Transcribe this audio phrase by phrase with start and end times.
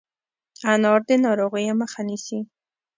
[0.71, 2.39] انار د ناروغیو مخه نیسي.